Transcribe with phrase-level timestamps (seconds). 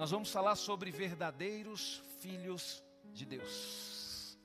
[0.00, 4.38] nós vamos falar sobre verdadeiros filhos de Deus.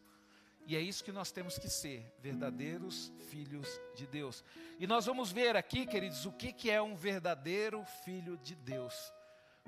[0.67, 4.43] E é isso que nós temos que ser, verdadeiros filhos de Deus.
[4.77, 9.13] E nós vamos ver aqui, queridos, o que, que é um verdadeiro filho de Deus.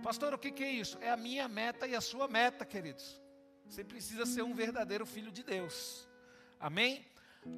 [0.03, 0.97] Pastor, o que, que é isso?
[0.99, 3.21] É a minha meta e a sua meta, queridos.
[3.65, 6.05] Você precisa ser um verdadeiro filho de Deus.
[6.59, 7.05] Amém?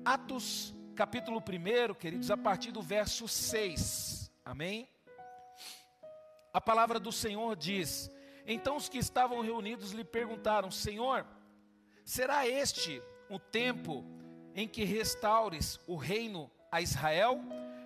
[0.05, 4.31] Atos capítulo 1, queridos, a partir do verso 6.
[4.45, 4.87] Amém?
[6.53, 8.11] A palavra do Senhor diz:
[8.51, 11.23] Então os que estavam reunidos lhe perguntaram: Senhor,
[12.03, 12.99] será este
[13.29, 14.03] o tempo
[14.55, 17.39] em que restaures o reino a Israel?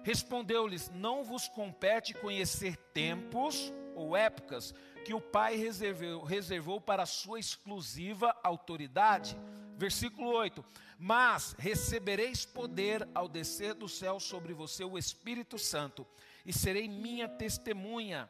[0.03, 4.73] Respondeu-lhes: Não vos compete conhecer tempos ou épocas
[5.03, 9.37] que o Pai reservou, reservou para a sua exclusiva autoridade.
[9.75, 10.63] Versículo 8:
[10.97, 16.07] Mas recebereis poder ao descer do céu sobre você o Espírito Santo,
[16.45, 18.29] e serei minha testemunha,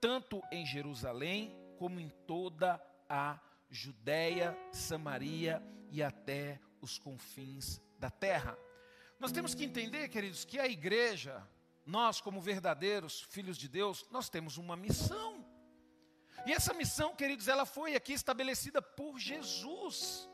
[0.00, 3.38] tanto em Jerusalém como em toda a
[3.70, 8.58] Judéia, Samaria e até os confins da terra.
[9.18, 11.46] Nós temos que entender, queridos, que a igreja,
[11.84, 15.44] nós, como verdadeiros filhos de Deus, nós temos uma missão.
[16.44, 20.28] E essa missão, queridos, ela foi aqui estabelecida por Jesus.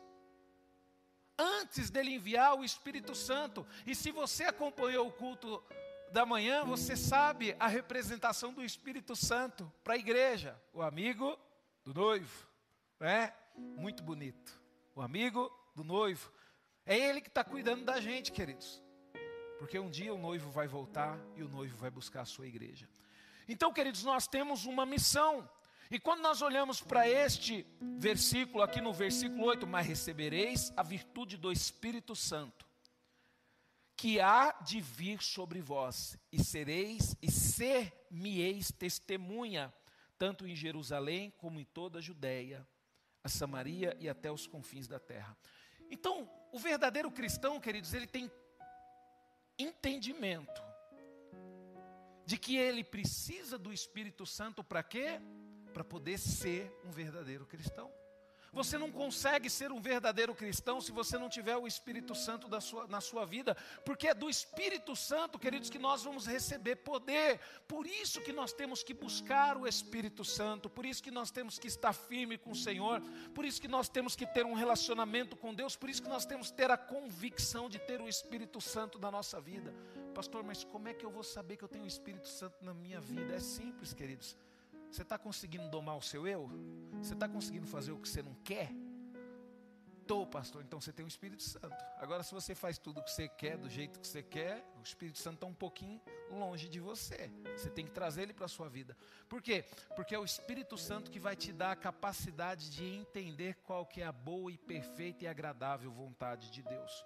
[1.38, 3.66] Antes dele enviar o Espírito Santo.
[3.86, 5.62] E se você acompanhou o culto
[6.12, 10.60] da manhã, você sabe a representação do Espírito Santo para a igreja.
[10.72, 11.38] O amigo
[11.82, 12.46] do noivo.
[13.00, 14.60] É muito bonito.
[14.94, 16.30] O amigo do noivo.
[16.84, 18.82] É ele que está cuidando da gente, queridos.
[19.58, 22.88] Porque um dia o noivo vai voltar e o noivo vai buscar a sua igreja.
[23.48, 25.48] Então, queridos, nós temos uma missão.
[25.90, 27.66] E quando nós olhamos para este
[27.98, 32.66] versículo, aqui no versículo 8, mas recebereis a virtude do Espírito Santo,
[33.96, 39.72] que há de vir sobre vós, e sereis e ser-me-eis testemunha,
[40.18, 42.66] tanto em Jerusalém como em toda a Judéia,
[43.22, 45.36] a Samaria e até os confins da terra.
[45.90, 48.30] Então, o verdadeiro cristão, queridos, ele tem
[49.58, 50.62] entendimento
[52.24, 55.20] de que ele precisa do Espírito Santo para quê?
[55.72, 57.90] para poder ser um verdadeiro cristão.
[58.52, 62.86] Você não consegue ser um verdadeiro cristão se você não tiver o Espírito Santo sua,
[62.86, 67.40] na sua vida, porque é do Espírito Santo, queridos, que nós vamos receber poder.
[67.66, 71.58] Por isso que nós temos que buscar o Espírito Santo, por isso que nós temos
[71.58, 73.00] que estar firme com o Senhor,
[73.34, 76.26] por isso que nós temos que ter um relacionamento com Deus, por isso que nós
[76.26, 79.74] temos que ter a convicção de ter o Espírito Santo na nossa vida.
[80.14, 82.74] Pastor, mas como é que eu vou saber que eu tenho o Espírito Santo na
[82.74, 83.34] minha vida?
[83.34, 84.36] É simples, queridos.
[84.92, 86.50] Você está conseguindo domar o seu eu?
[87.00, 88.70] Você está conseguindo fazer o que você não quer?
[90.02, 91.82] Estou, pastor, então você tem o Espírito Santo.
[91.96, 94.82] Agora, se você faz tudo o que você quer, do jeito que você quer, o
[94.82, 95.98] Espírito Santo está um pouquinho
[96.30, 97.30] longe de você.
[97.56, 98.94] Você tem que trazer ele para a sua vida.
[99.30, 99.64] Por quê?
[99.96, 104.02] Porque é o Espírito Santo que vai te dar a capacidade de entender qual que
[104.02, 107.02] é a boa e perfeita e agradável vontade de Deus.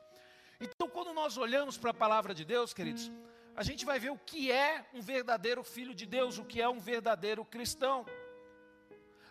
[0.59, 3.13] Então, quando nós olhamos para a palavra de Deus, queridos,
[3.56, 6.69] a gente vai ver o que é um verdadeiro filho de Deus, o que é
[6.69, 8.05] um verdadeiro cristão.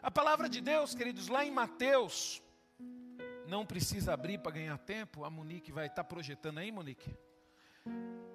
[0.02, 2.41] A palavra de Deus, queridos, lá em Mateus,
[3.47, 7.16] não precisa abrir para ganhar tempo, a Monique vai estar tá projetando aí, Monique.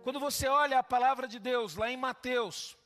[0.04, 2.78] Quando você olha a palavra de Deus lá em Mateus,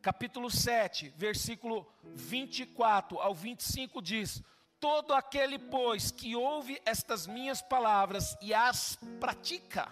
[0.00, 4.40] capítulo 7, versículo 24 ao 25 diz:
[4.78, 9.88] Todo aquele, pois, que ouve estas minhas palavras e as pratica,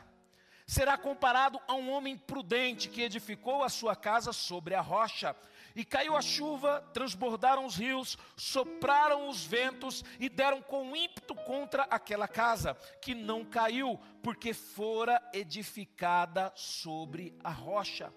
[0.67, 5.37] será comparado a um homem prudente que edificou a sua casa sobre a rocha.
[5.75, 11.85] E caiu a chuva, transbordaram os rios, sopraram os ventos e deram com ímpeto contra
[11.85, 18.13] aquela casa, que não caiu, porque fora edificada sobre a rocha.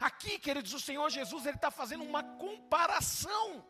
[0.00, 3.64] Aqui, queridos, o Senhor Jesus ele está fazendo uma comparação.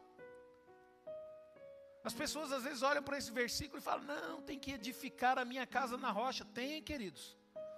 [2.03, 5.45] As pessoas às vezes olham para esse versículo e falam: Não, tem que edificar a
[5.45, 6.45] minha casa na rocha.
[6.45, 7.37] Tem, queridos.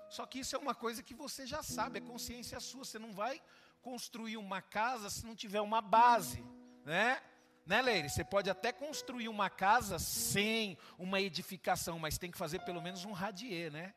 [0.08, 2.84] Só que isso é uma coisa que você já sabe, é consciência sua.
[2.84, 3.40] Você não vai
[3.82, 6.44] construir uma casa se não tiver uma base,
[6.84, 7.20] né?
[7.64, 8.08] Né, Leire?
[8.08, 13.04] Você pode até construir uma casa sem uma edificação, mas tem que fazer pelo menos
[13.04, 13.92] um radier, né?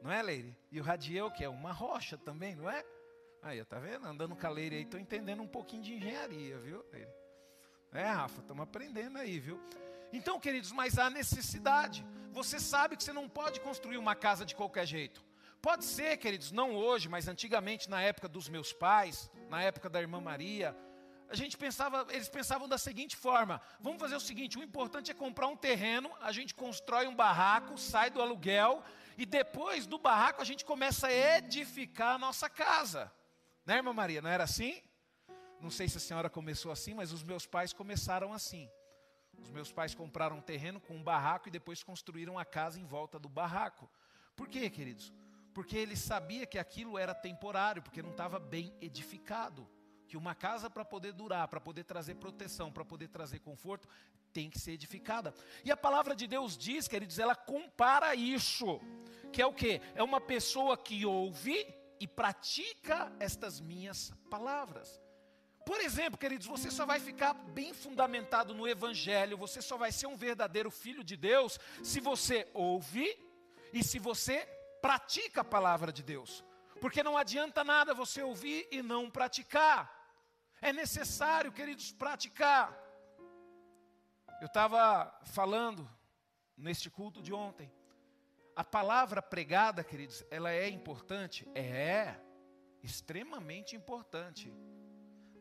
[0.00, 0.56] Não é, Leire?
[0.70, 1.42] E o radier é o que?
[1.42, 2.84] É uma rocha também, não é?
[3.42, 4.06] Aí, tá vendo?
[4.06, 7.10] Andando com a Leire aí, estou entendendo um pouquinho de engenharia, viu, Leire?
[7.92, 9.60] É, Rafa, estamos aprendendo aí, viu?
[10.12, 12.06] Então, queridos, mas há necessidade.
[12.30, 15.24] Você sabe que você não pode construir uma casa de qualquer jeito.
[15.62, 20.00] Pode ser, queridos, não hoje, mas antigamente, na época dos meus pais, na época da
[20.00, 20.76] irmã Maria,
[21.28, 25.14] a gente pensava, eles pensavam da seguinte forma: vamos fazer o seguinte, o importante é
[25.14, 28.82] comprar um terreno, a gente constrói um barraco, sai do aluguel,
[29.16, 33.12] e depois do barraco a gente começa a edificar a nossa casa.
[33.64, 34.20] Né, irmã Maria?
[34.20, 34.82] Não era assim?
[35.60, 38.68] Não sei se a senhora começou assim, mas os meus pais começaram assim.
[39.38, 42.84] Os meus pais compraram um terreno com um barraco e depois construíram a casa em
[42.84, 43.88] volta do barraco.
[44.34, 45.12] Por quê, queridos?
[45.52, 49.68] Porque ele sabia que aquilo era temporário, porque não estava bem edificado.
[50.08, 53.88] Que uma casa para poder durar, para poder trazer proteção, para poder trazer conforto,
[54.32, 55.34] tem que ser edificada.
[55.64, 58.80] E a palavra de Deus diz, queridos, ela compara isso,
[59.32, 59.80] que é o que?
[59.94, 61.66] É uma pessoa que ouve
[62.00, 65.00] e pratica estas minhas palavras.
[65.64, 70.08] Por exemplo, queridos, você só vai ficar bem fundamentado no Evangelho, você só vai ser
[70.08, 73.06] um verdadeiro filho de Deus se você ouve
[73.72, 74.48] e se você
[74.82, 76.44] pratica a palavra de Deus.
[76.80, 79.80] Porque não adianta nada você ouvir e não praticar.
[80.60, 82.76] É necessário, queridos, praticar.
[84.40, 85.88] Eu estava falando
[86.56, 87.72] neste culto de ontem.
[88.56, 91.48] A palavra pregada, queridos, ela é importante?
[91.54, 92.16] É,
[92.82, 94.52] extremamente importante.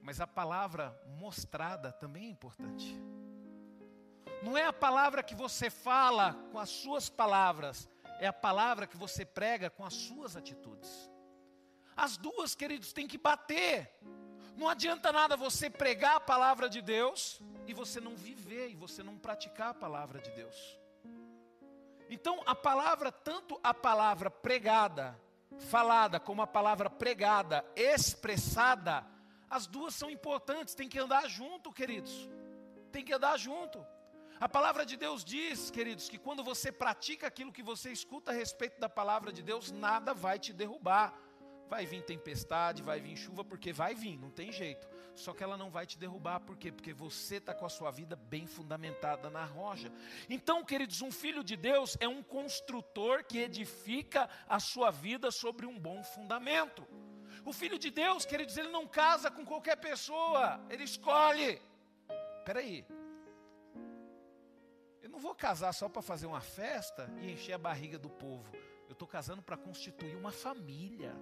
[0.01, 2.95] Mas a palavra mostrada também é importante.
[4.43, 7.88] Não é a palavra que você fala com as suas palavras,
[8.21, 11.09] é a palavra que você prega com as suas atitudes.
[11.97, 13.91] As duas, queridos, têm que bater.
[14.56, 19.01] Não adianta nada você pregar a palavra de Deus e você não viver e você
[19.01, 20.56] não praticar a palavra de Deus.
[22.12, 25.19] Então, a palavra, tanto a palavra pregada,
[25.57, 29.03] falada, como a palavra pregada, expressada,
[29.50, 32.29] as duas são importantes, tem que andar junto, queridos.
[32.91, 33.83] Tem que andar junto.
[34.41, 38.33] A palavra de Deus diz, queridos, que quando você pratica aquilo que você escuta a
[38.33, 41.13] respeito da palavra de Deus, nada vai te derrubar.
[41.69, 44.89] Vai vir tempestade, vai vir chuva, porque vai vir, não tem jeito.
[45.13, 46.71] Só que ela não vai te derrubar, por quê?
[46.71, 49.93] Porque você está com a sua vida bem fundamentada na rocha.
[50.27, 55.67] Então, queridos, um filho de Deus é um construtor que edifica a sua vida sobre
[55.67, 56.88] um bom fundamento.
[57.45, 61.61] O filho de Deus, queridos, ele não casa com qualquer pessoa, ele escolhe.
[62.39, 62.83] Espera aí.
[65.01, 68.51] Eu não vou casar só para fazer uma festa e encher a barriga do povo.
[68.88, 71.15] Eu estou casando para constituir uma família.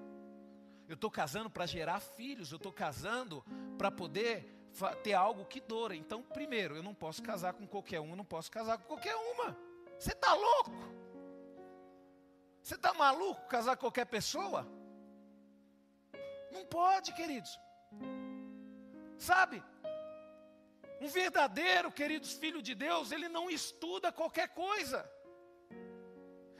[0.87, 2.51] Eu estou casando para gerar filhos.
[2.51, 3.43] Eu estou casando
[3.77, 4.59] para poder
[5.03, 5.95] ter algo que dura.
[5.95, 9.15] Então, primeiro, eu não posso casar com qualquer um, eu não posso casar com qualquer
[9.15, 9.57] uma.
[9.97, 10.71] Você está louco?
[12.61, 14.67] Você está maluco casar com qualquer pessoa?
[16.51, 17.59] Não pode, queridos.
[19.17, 19.63] Sabe?
[21.01, 25.09] Um verdadeiro, queridos, filho de Deus, ele não estuda qualquer coisa.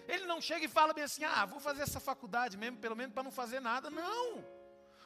[0.07, 3.13] Ele não chega e fala bem assim: ah, vou fazer essa faculdade mesmo, pelo menos
[3.13, 3.89] para não fazer nada.
[3.89, 4.43] Não.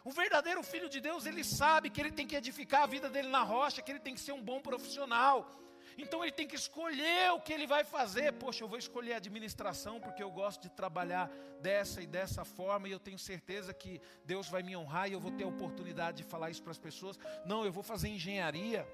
[0.06, 3.30] Um verdadeiro filho de Deus, ele sabe que ele tem que edificar a vida dele
[3.30, 5.50] na rocha, que ele tem que ser um bom profissional.
[5.98, 8.34] Então ele tem que escolher o que ele vai fazer.
[8.34, 11.30] Poxa, eu vou escolher administração porque eu gosto de trabalhar
[11.62, 15.20] dessa e dessa forma e eu tenho certeza que Deus vai me honrar e eu
[15.20, 17.18] vou ter a oportunidade de falar isso para as pessoas.
[17.46, 18.88] Não, eu vou fazer engenharia.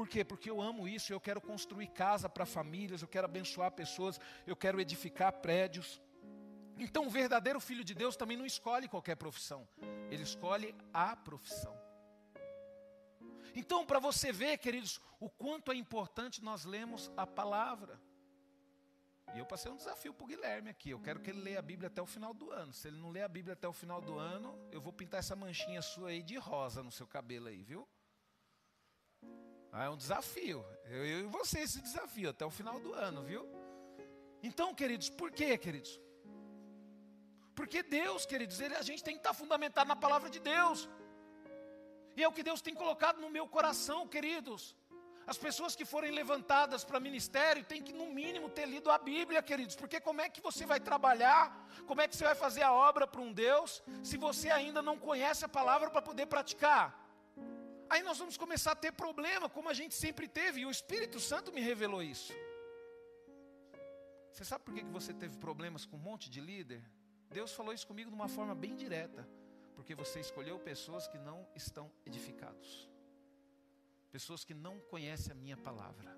[0.00, 0.24] Por quê?
[0.24, 4.56] Porque eu amo isso, eu quero construir casa para famílias, eu quero abençoar pessoas, eu
[4.56, 6.00] quero edificar prédios.
[6.78, 9.68] Então, o verdadeiro filho de Deus também não escolhe qualquer profissão,
[10.10, 11.78] ele escolhe a profissão.
[13.54, 18.00] Então, para você ver, queridos, o quanto é importante nós lemos a palavra.
[19.34, 20.88] E eu passei um desafio para o Guilherme aqui.
[20.88, 22.72] Eu quero que ele leia a Bíblia até o final do ano.
[22.72, 25.36] Se ele não ler a Bíblia até o final do ano, eu vou pintar essa
[25.36, 27.86] manchinha sua aí de rosa no seu cabelo aí, viu?
[29.72, 30.64] Ah, é um desafio.
[30.86, 33.46] Eu, eu e você esse desafio até o final do ano, viu?
[34.42, 36.00] Então, queridos, por quê, queridos?
[37.54, 40.88] Porque Deus, queridos, ele, a gente tem que estar fundamentado na palavra de Deus.
[42.16, 44.74] E é o que Deus tem colocado no meu coração, queridos.
[45.26, 49.42] As pessoas que forem levantadas para ministério têm que, no mínimo, ter lido a Bíblia,
[49.42, 51.44] queridos, porque como é que você vai trabalhar,
[51.86, 54.98] como é que você vai fazer a obra para um Deus, se você ainda não
[54.98, 57.09] conhece a palavra para poder praticar?
[57.90, 61.18] Aí nós vamos começar a ter problema, como a gente sempre teve, e o Espírito
[61.18, 62.32] Santo me revelou isso.
[64.32, 66.82] Você sabe por que você teve problemas com um monte de líder?
[67.28, 69.28] Deus falou isso comigo de uma forma bem direta.
[69.74, 72.88] Porque você escolheu pessoas que não estão edificados.
[74.12, 76.16] Pessoas que não conhecem a minha palavra.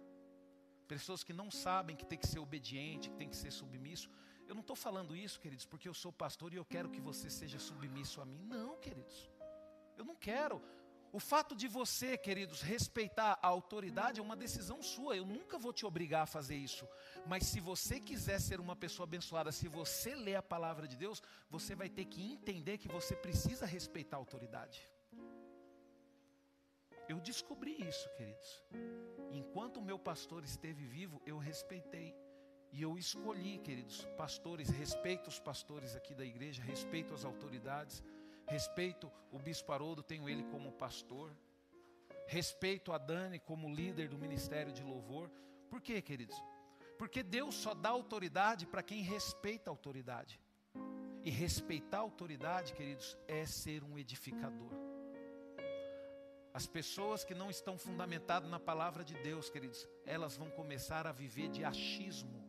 [0.87, 4.11] Pessoas que não sabem que tem que ser obediente, que tem que ser submisso.
[4.47, 7.31] Eu não estou falando isso, queridos, porque eu sou pastor e eu quero que você
[7.31, 8.43] seja submisso a mim.
[8.45, 9.31] Não, queridos.
[9.97, 10.61] Eu não quero.
[11.13, 15.15] O fato de você, queridos, respeitar a autoridade é uma decisão sua.
[15.15, 16.89] Eu nunca vou te obrigar a fazer isso.
[17.27, 21.23] Mas se você quiser ser uma pessoa abençoada, se você ler a palavra de Deus,
[21.51, 24.89] você vai ter que entender que você precisa respeitar a autoridade.
[27.07, 28.65] Eu descobri isso, queridos.
[29.31, 32.17] Enquanto o meu pastor esteve vivo, eu respeitei.
[32.73, 38.03] E eu escolhi, queridos, pastores, respeito os pastores aqui da igreja, respeito as autoridades
[38.53, 41.35] Respeito o bispo Haroldo, tenho ele como pastor.
[42.27, 45.31] Respeito a Dani como líder do ministério de louvor.
[45.71, 46.37] Por quê, queridos?
[46.99, 50.39] Porque Deus só dá autoridade para quem respeita a autoridade.
[51.25, 54.71] E respeitar a autoridade, queridos, é ser um edificador.
[56.53, 61.13] As pessoas que não estão fundamentadas na palavra de Deus, queridos, elas vão começar a
[61.13, 62.45] viver de achismo.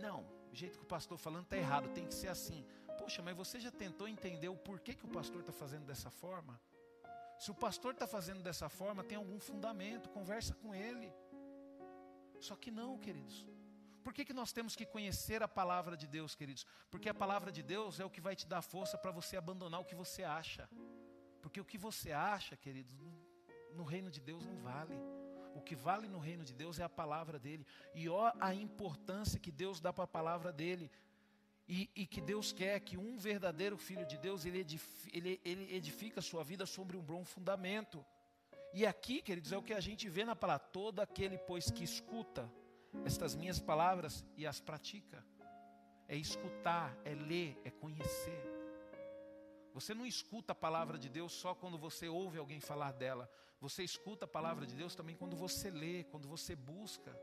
[0.00, 2.64] Não, o jeito que o pastor falando está errado, tem que ser assim.
[2.98, 6.60] Poxa, mas você já tentou entender o porquê que o pastor está fazendo dessa forma?
[7.38, 11.12] Se o pastor está fazendo dessa forma, tem algum fundamento, conversa com ele.
[12.40, 13.46] Só que não, queridos.
[14.04, 16.66] Por que, que nós temos que conhecer a palavra de Deus, queridos?
[16.90, 19.80] Porque a palavra de Deus é o que vai te dar força para você abandonar
[19.80, 20.68] o que você acha.
[21.40, 22.94] Porque o que você acha, queridos,
[23.72, 24.94] no reino de Deus não vale.
[25.54, 27.66] O que vale no reino de Deus é a palavra dele.
[27.94, 30.90] E ó a importância que Deus dá para a palavra dele.
[31.66, 34.66] E, e, que Deus quer que um verdadeiro filho de Deus, ele
[35.12, 38.04] ele, ele edifica a sua vida sobre um bom fundamento.
[38.74, 41.82] E aqui, queridos, é o que a gente vê na palavra: todo aquele, pois, que
[41.82, 42.52] escuta
[43.04, 45.24] estas minhas palavras e as pratica.
[46.06, 48.54] É escutar, é ler, é conhecer.
[49.72, 53.30] Você não escuta a palavra de Deus só quando você ouve alguém falar dela.
[53.58, 57.18] Você escuta a palavra de Deus também quando você lê, quando você busca.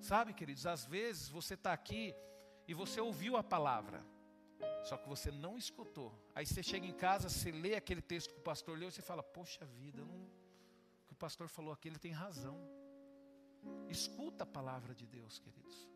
[0.00, 2.14] Sabe, queridos, às vezes você está aqui
[2.70, 4.00] e você ouviu a palavra,
[4.84, 6.10] só que você não escutou.
[6.36, 9.02] Aí você chega em casa, você lê aquele texto que o pastor leu e você
[9.02, 10.14] fala: Poxa vida, não...
[10.14, 12.56] o que o pastor falou aqui, ele tem razão.
[13.88, 15.88] Escuta a palavra de Deus, queridos.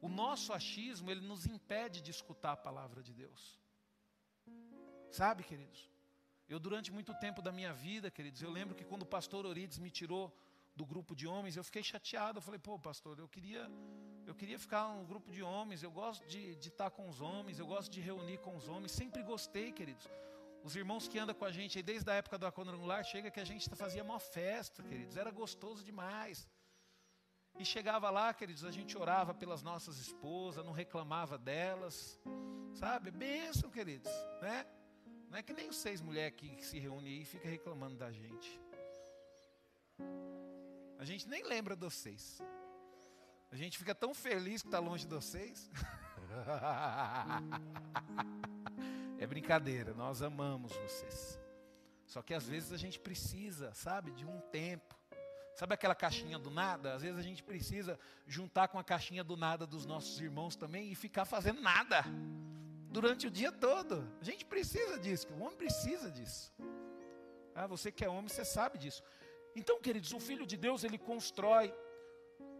[0.00, 3.58] O nosso achismo, ele nos impede de escutar a palavra de Deus.
[5.10, 5.90] Sabe, queridos?
[6.48, 9.78] Eu, durante muito tempo da minha vida, queridos, eu lembro que quando o pastor Orides
[9.78, 10.32] me tirou
[10.76, 12.38] do grupo de homens, eu fiquei chateado.
[12.38, 13.70] Eu falei, pô, pastor, eu queria,
[14.26, 17.58] eu queria ficar no grupo de homens, eu gosto de, de estar com os homens,
[17.58, 20.08] eu gosto de reunir com os homens, sempre gostei, queridos.
[20.62, 23.38] Os irmãos que andam com a gente aí desde a época do quadrangular, chega que
[23.38, 26.48] a gente fazia uma festa, queridos, era gostoso demais.
[27.58, 32.18] E chegava lá, queridos, a gente orava pelas nossas esposas, não reclamava delas,
[32.74, 33.10] sabe?
[33.10, 34.66] Bênção, queridos, né?
[35.30, 38.10] Não é que nem os seis mulheres que, se reúnem aí e fica reclamando da
[38.10, 38.63] gente.
[41.04, 42.40] A gente nem lembra de vocês.
[43.52, 45.70] A gente fica tão feliz que está longe de vocês.
[49.16, 51.38] É brincadeira, nós amamos vocês.
[52.04, 54.94] Só que às vezes a gente precisa, sabe, de um tempo.
[55.54, 56.94] Sabe aquela caixinha do nada?
[56.94, 60.90] Às vezes a gente precisa juntar com a caixinha do nada dos nossos irmãos também
[60.90, 62.02] e ficar fazendo nada
[62.90, 64.06] durante o dia todo.
[64.20, 66.52] A gente precisa disso, o homem precisa disso.
[67.54, 69.02] Ah, você que é homem, você sabe disso.
[69.54, 71.72] Então, queridos, o filho de Deus, ele constrói.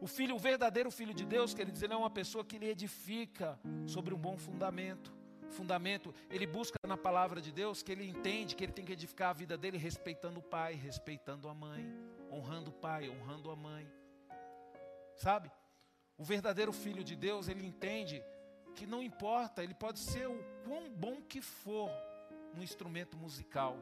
[0.01, 3.59] O filho, o verdadeiro filho de Deus, queridos, ele é uma pessoa que ele edifica
[3.87, 5.13] sobre um bom fundamento
[5.55, 9.31] fundamento, ele busca na palavra de Deus que ele entende que ele tem que edificar
[9.31, 11.87] a vida dele respeitando o pai, respeitando a mãe,
[12.31, 13.89] honrando o pai, honrando a mãe.
[15.17, 15.51] Sabe?
[16.19, 18.23] O verdadeiro filho de Deus, ele entende
[18.75, 21.91] que não importa, ele pode ser o quão bom que for
[22.55, 23.79] no instrumento musical,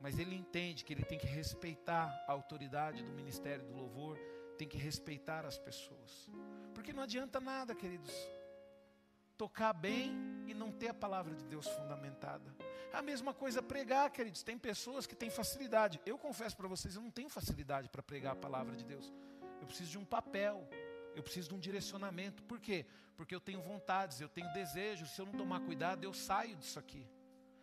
[0.00, 4.18] mas ele entende que ele tem que respeitar a autoridade do ministério do louvor,
[4.56, 6.30] tem que respeitar as pessoas.
[6.74, 8.12] Porque não adianta nada, queridos,
[9.36, 10.12] tocar bem
[10.46, 12.54] e não ter a palavra de Deus fundamentada.
[12.92, 14.42] A mesma coisa pregar, queridos.
[14.42, 16.00] Tem pessoas que têm facilidade.
[16.06, 19.12] Eu confesso para vocês, eu não tenho facilidade para pregar a palavra de Deus.
[19.60, 20.68] Eu preciso de um papel.
[21.14, 22.42] Eu preciso de um direcionamento.
[22.44, 22.86] Por quê?
[23.16, 25.10] Porque eu tenho vontades, eu tenho desejos.
[25.10, 27.06] Se eu não tomar cuidado, eu saio disso aqui.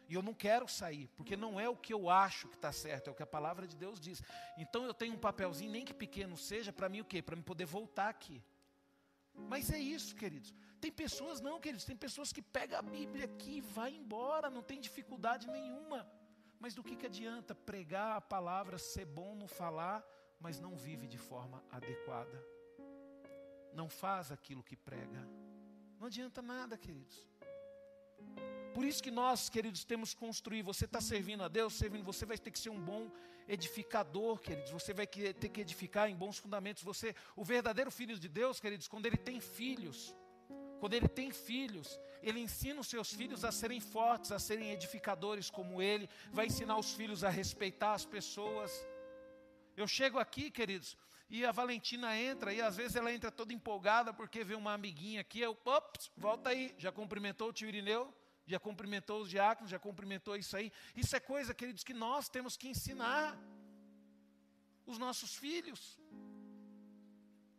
[0.08, 3.08] E eu não quero sair, porque não é o que eu acho que está certo,
[3.08, 4.22] é o que a palavra de Deus diz.
[4.58, 7.22] Então eu tenho um papelzinho, nem que pequeno seja, para mim o quê?
[7.22, 8.44] Para me poder voltar aqui.
[9.34, 10.54] Mas é isso, queridos.
[10.80, 14.62] Tem pessoas, não, queridos, tem pessoas que pegam a Bíblia aqui e vai embora, não
[14.62, 16.08] tem dificuldade nenhuma.
[16.60, 20.06] Mas do que, que adianta pregar a palavra, ser bom no falar,
[20.40, 22.44] mas não vive de forma adequada?
[23.74, 25.28] Não faz aquilo que prega.
[26.00, 27.28] Não adianta nada, queridos.
[28.86, 30.62] Isso que nós, queridos, temos que construir.
[30.62, 33.12] Você está servindo a Deus, servindo, você vai ter que ser um bom
[33.48, 34.72] edificador, queridos.
[34.72, 36.84] Você vai ter que edificar em bons fundamentos.
[36.84, 40.16] Você, o verdadeiro filho de Deus, queridos, quando ele tem filhos,
[40.80, 45.50] quando ele tem filhos, ele ensina os seus filhos a serem fortes, a serem edificadores
[45.50, 48.72] como ele, vai ensinar os filhos a respeitar as pessoas.
[49.76, 50.98] Eu chego aqui, queridos,
[51.30, 55.22] e a Valentina entra, e às vezes ela entra toda empolgada porque vê uma amiguinha
[55.22, 58.14] aqui, eu, ops, volta aí, já cumprimentou o tio Irineu?
[58.46, 60.72] Já cumprimentou os diáconos, já cumprimentou isso aí.
[60.96, 63.38] Isso é coisa, queridos, que nós temos que ensinar
[64.86, 66.00] os nossos filhos.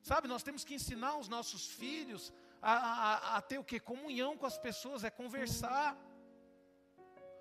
[0.03, 3.81] Sabe, nós temos que ensinar os nossos filhos a, a, a ter o que?
[3.81, 5.97] Comunhão com as pessoas, é conversar.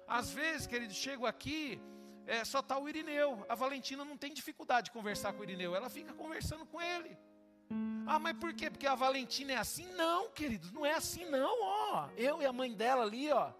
[0.08, 1.80] Às vezes, querido, chego aqui,
[2.25, 3.46] é, só está o Irineu.
[3.48, 7.16] A Valentina não tem dificuldade de conversar com o Irineu, ela fica conversando com ele.
[8.08, 8.70] Ah, mas por quê?
[8.70, 9.88] Porque a Valentina é assim?
[9.94, 12.10] Não, queridos, não é assim não, ó.
[12.16, 13.52] Eu e a mãe dela ali, ó,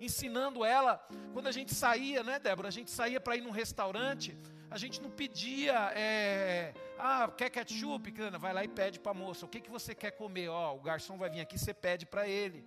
[0.00, 1.06] ensinando ela.
[1.32, 2.68] Quando a gente saía, né, Débora?
[2.68, 4.36] A gente saía para ir num restaurante,
[4.70, 8.12] a gente não pedia, é, ah, quer ketchup?
[8.38, 9.46] Vai lá e pede para a moça.
[9.46, 10.48] O que, que você quer comer?
[10.48, 12.64] Ó, o garçom vai vir aqui, você pede para ele.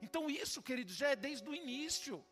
[0.00, 2.22] Então isso, queridos, já é desde o início.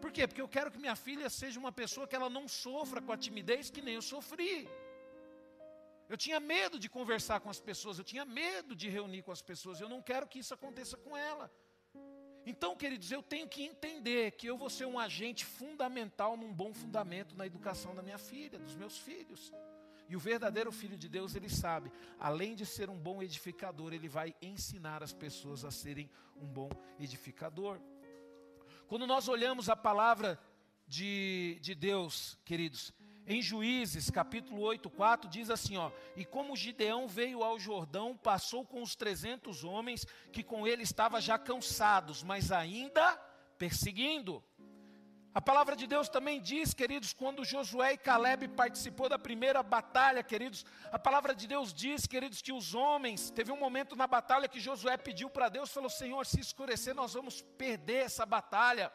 [0.00, 0.26] Por quê?
[0.26, 3.16] Porque eu quero que minha filha seja uma pessoa que ela não sofra com a
[3.16, 4.68] timidez que nem eu sofri.
[6.08, 9.42] Eu tinha medo de conversar com as pessoas, eu tinha medo de reunir com as
[9.42, 11.50] pessoas, eu não quero que isso aconteça com ela.
[12.44, 16.72] Então, queridos, eu tenho que entender que eu vou ser um agente fundamental num bom
[16.72, 19.52] fundamento na educação da minha filha, dos meus filhos.
[20.08, 24.08] E o verdadeiro filho de Deus, ele sabe, além de ser um bom edificador, ele
[24.08, 26.70] vai ensinar as pessoas a serem um bom
[27.00, 27.80] edificador.
[28.86, 30.38] Quando nós olhamos a palavra
[30.86, 32.92] de, de Deus, queridos,
[33.26, 38.64] em Juízes, capítulo 8, 4, diz assim: ó, E como Gideão veio ao Jordão, passou
[38.64, 43.16] com os trezentos homens que com ele estavam já cansados, mas ainda
[43.58, 44.42] perseguindo.
[45.34, 50.22] A palavra de Deus também diz, queridos, quando Josué e Caleb participou da primeira batalha,
[50.22, 54.48] queridos, a palavra de Deus diz, queridos, que os homens, teve um momento na batalha
[54.48, 58.90] que Josué pediu para Deus, falou: Senhor, se escurecer, nós vamos perder essa batalha.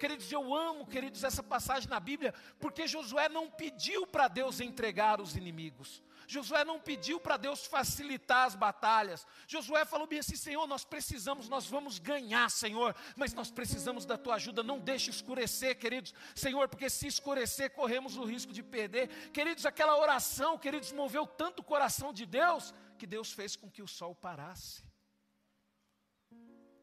[0.00, 5.20] Queridos, eu amo, queridos, essa passagem na Bíblia, porque Josué não pediu para Deus entregar
[5.20, 6.02] os inimigos.
[6.26, 9.26] Josué não pediu para Deus facilitar as batalhas.
[9.46, 14.16] Josué falou bem assim: Senhor, nós precisamos, nós vamos ganhar, Senhor, mas nós precisamos da
[14.16, 14.62] tua ajuda.
[14.62, 19.08] Não deixe escurecer, queridos, Senhor, porque se escurecer, corremos o risco de perder.
[19.32, 23.82] Queridos, aquela oração, queridos, moveu tanto o coração de Deus, que Deus fez com que
[23.82, 24.82] o sol parasse.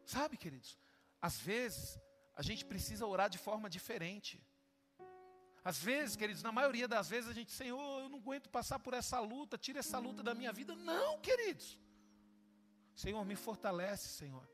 [0.05, 0.77] Sabe, queridos,
[1.19, 1.99] às vezes
[2.37, 4.39] a gente precisa orar de forma diferente.
[5.63, 8.93] Às vezes, queridos, na maioria das vezes a gente, Senhor, eu não aguento passar por
[8.93, 10.75] essa luta, tira essa luta da minha vida.
[10.75, 11.79] Não, queridos.
[12.95, 14.47] Senhor, me fortalece, Senhor.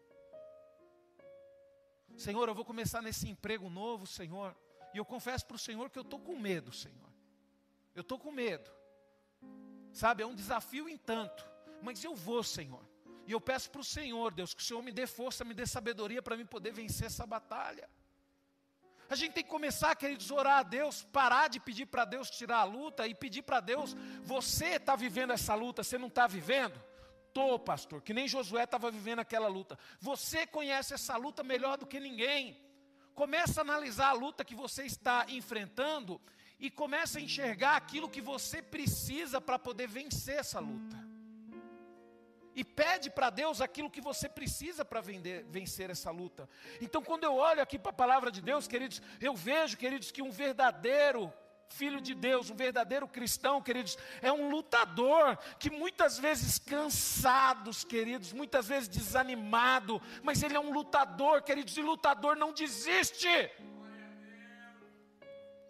[2.15, 4.55] Senhor, eu vou começar nesse emprego novo, Senhor.
[4.93, 7.11] E eu confesso para o Senhor que eu estou com medo, Senhor.
[7.93, 8.71] Eu estou com medo.
[9.91, 11.45] Sabe, é um desafio em tanto.
[11.81, 12.83] Mas eu vou, Senhor.
[13.25, 15.65] E eu peço para o Senhor, Deus, que o Senhor me dê força, me dê
[15.65, 17.89] sabedoria para mim poder vencer essa batalha.
[19.09, 22.59] A gente tem que começar, queridos, orar a Deus, parar de pedir para Deus tirar
[22.59, 26.81] a luta e pedir para Deus, você está vivendo essa luta, você não está vivendo?
[27.27, 29.77] Estou, pastor, que nem Josué estava vivendo aquela luta.
[29.99, 32.59] Você conhece essa luta melhor do que ninguém.
[33.13, 36.19] Começa a analisar a luta que você está enfrentando
[36.59, 41.02] e começa a enxergar aquilo que você precisa para poder vencer essa luta
[42.55, 46.49] e pede para Deus aquilo que você precisa para vencer essa luta.
[46.81, 50.21] Então, quando eu olho aqui para a palavra de Deus, queridos, eu vejo, queridos, que
[50.21, 51.31] um verdadeiro
[51.67, 58.31] filho de Deus, um verdadeiro cristão, queridos, é um lutador que muitas vezes cansados, queridos,
[58.31, 63.27] muitas vezes desanimado, mas ele é um lutador, queridos, e lutador não desiste.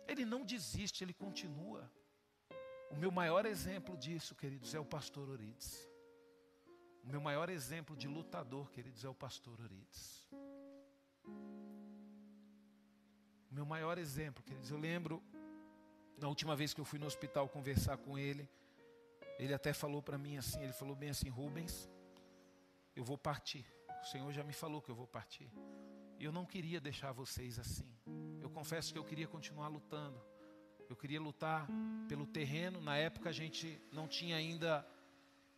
[0.07, 1.89] Ele não desiste, ele continua.
[2.91, 5.92] O meu maior exemplo disso, queridos, é o pastor Orides.
[7.03, 10.25] O meu maior exemplo de lutador, queridos, é o pastor Orides.
[13.51, 15.21] O meu maior exemplo, queridos, eu lembro,
[16.17, 18.49] na última vez que eu fui no hospital conversar com ele,
[19.37, 21.89] ele até falou para mim assim, ele falou bem assim, Rubens,
[22.95, 23.65] eu vou partir.
[24.01, 25.51] O Senhor já me falou que eu vou partir.
[26.19, 27.91] E eu não queria deixar vocês assim.
[28.41, 30.21] Eu confesso que eu queria continuar lutando.
[30.89, 31.67] Eu queria lutar
[32.07, 32.79] pelo terreno.
[32.79, 34.87] Na época a gente não tinha ainda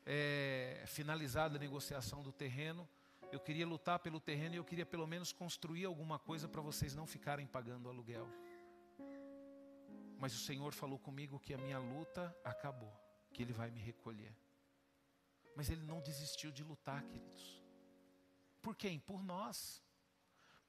[0.06, 2.88] é, finalizada a negociação do terreno,
[3.32, 6.96] eu queria lutar pelo terreno e eu queria pelo menos construir alguma coisa para vocês
[6.96, 8.28] não ficarem pagando aluguel.
[10.18, 12.94] Mas o Senhor falou comigo que a minha luta acabou,
[13.34, 14.36] que Ele vai me recolher.
[15.56, 17.62] Mas Ele não desistiu de lutar, queridos.
[18.62, 19.00] Por quem?
[19.00, 19.82] Por nós.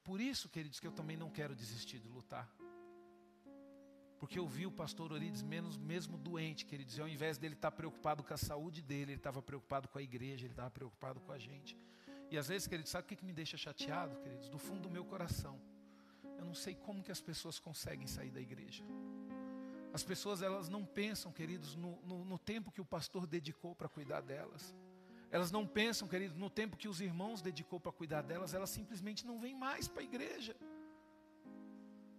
[0.03, 2.49] Por isso, queridos, que eu também não quero desistir de lutar.
[4.19, 7.71] Porque eu vi o pastor Orides menos, mesmo doente, queridos, e ao invés dele estar
[7.71, 11.31] preocupado com a saúde dele, ele estava preocupado com a igreja, ele estava preocupado com
[11.31, 11.77] a gente.
[12.29, 14.49] E às vezes, queridos, sabe o que, que me deixa chateado, queridos?
[14.49, 15.59] Do fundo do meu coração.
[16.37, 18.83] Eu não sei como que as pessoas conseguem sair da igreja.
[19.93, 23.87] As pessoas, elas não pensam, queridos, no, no, no tempo que o pastor dedicou para
[23.87, 24.75] cuidar delas.
[25.29, 29.25] Elas não pensam, queridos, no tempo que os irmãos dedicou para cuidar delas, elas simplesmente
[29.25, 30.55] não vêm mais para a igreja.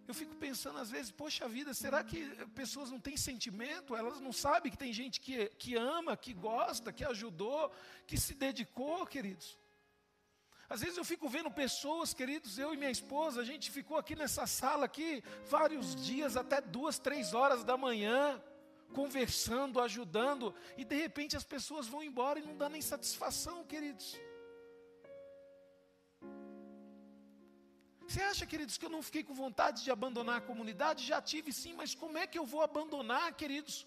[0.09, 2.21] Eu fico pensando às vezes, poxa vida, será que
[2.55, 3.95] pessoas não têm sentimento?
[3.95, 7.71] Elas não sabem que tem gente que, que ama, que gosta, que ajudou,
[8.07, 9.59] que se dedicou, queridos.
[10.67, 14.17] Às vezes eu fico vendo pessoas, queridos, eu e minha esposa, a gente ficou aqui
[14.17, 18.43] nessa sala aqui vários dias, até duas, três horas da manhã,
[18.95, 24.19] conversando, ajudando, e de repente as pessoas vão embora e não dá nem satisfação, queridos.
[28.09, 31.05] Você acha, queridos, que eu não fiquei com vontade de abandonar a comunidade?
[31.05, 33.87] Já tive sim, mas como é que eu vou abandonar, queridos?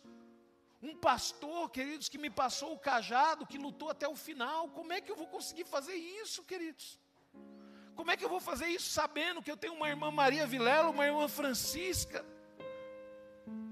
[0.80, 5.02] Um pastor, queridos, que me passou o cajado, que lutou até o final, como é
[5.02, 7.00] que eu vou conseguir fazer isso, queridos?
[7.96, 10.92] Como é que eu vou fazer isso sabendo que eu tenho uma irmã Maria Vilela,
[10.92, 12.24] uma irmã Francisca?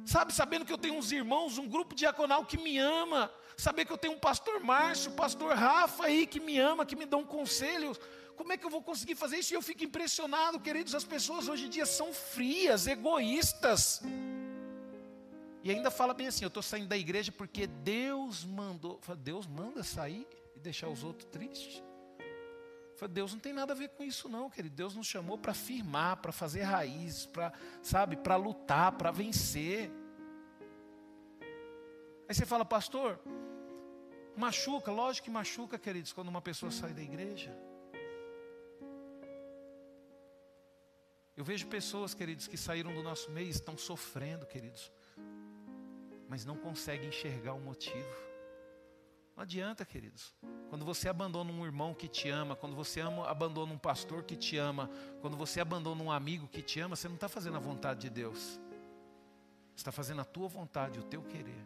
[0.03, 3.91] Sabe, sabendo que eu tenho uns irmãos, um grupo diaconal que me ama, saber que
[3.91, 7.99] eu tenho um pastor Márcio, pastor Rafa aí que me ama, que me dão conselhos.
[8.39, 9.53] Como é que eu vou conseguir fazer isso?
[9.53, 14.01] E eu fico impressionado, queridos, as pessoas hoje em dia são frias, egoístas.
[15.61, 18.97] E ainda fala bem assim: eu estou saindo da igreja porque Deus mandou.
[19.17, 20.25] Deus manda sair
[20.55, 21.83] e deixar os outros tristes?
[23.09, 24.73] Deus não tem nada a ver com isso, não, querido.
[24.73, 27.51] Deus nos chamou para firmar, para fazer raízes, para,
[27.83, 29.91] sabe, para lutar, para vencer.
[32.29, 33.19] Aí você fala, pastor,
[34.37, 37.68] machuca, lógico que machuca, queridos, quando uma pessoa sai da igreja.
[41.39, 44.91] Eu vejo pessoas, queridos, que saíram do nosso meio e estão sofrendo, queridos,
[46.27, 48.13] mas não conseguem enxergar o motivo.
[49.37, 50.35] Não adianta, queridos.
[50.69, 54.35] Quando você abandona um irmão que te ama, quando você ama, abandona um pastor que
[54.35, 54.89] te ama,
[55.21, 58.09] quando você abandona um amigo que te ama, você não está fazendo a vontade de
[58.09, 58.59] Deus.
[59.73, 61.65] Você está fazendo a tua vontade, o teu querer.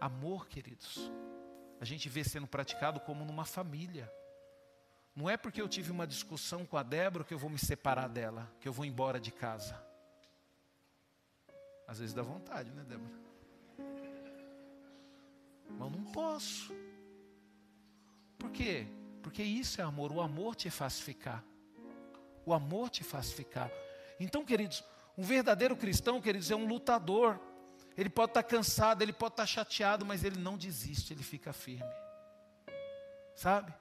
[0.00, 1.12] Amor, queridos,
[1.80, 4.12] a gente vê sendo praticado como numa família.
[5.14, 8.08] Não é porque eu tive uma discussão com a Débora que eu vou me separar
[8.08, 9.80] dela, que eu vou embora de casa.
[11.86, 13.20] Às vezes dá vontade, né, Débora?
[15.68, 16.72] Mas não posso.
[18.38, 18.86] Por quê?
[19.22, 20.12] Porque isso é amor.
[20.12, 21.44] O amor te faz ficar.
[22.46, 23.70] O amor te faz ficar.
[24.18, 24.84] Então, queridos,
[25.16, 27.38] um verdadeiro cristão, queridos, é um lutador.
[27.96, 31.92] Ele pode estar cansado, ele pode estar chateado, mas ele não desiste, ele fica firme.
[33.34, 33.74] Sabe?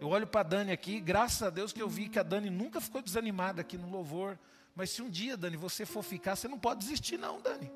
[0.00, 2.50] Eu olho para a Dani aqui, graças a Deus que eu vi que a Dani
[2.50, 4.38] nunca ficou desanimada aqui no louvor.
[4.74, 7.70] Mas se um dia, Dani, você for ficar, você não pode desistir, não, Dani.